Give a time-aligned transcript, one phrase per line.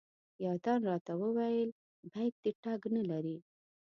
[0.43, 1.69] یوه تن راته وویل
[2.11, 3.37] بیک دې ټګ نه لري.